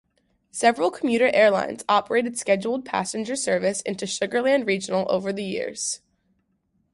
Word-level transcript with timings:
Several 0.49 0.89
commuter 0.89 1.27
airlines 1.31 1.85
operated 1.87 2.35
scheduled 2.35 2.83
passenger 2.85 3.35
service 3.35 3.81
into 3.83 4.07
Sugar 4.07 4.41
Land 4.41 4.65
Regional 4.65 5.05
over 5.11 5.31
the 5.31 5.43
years. 5.43 6.01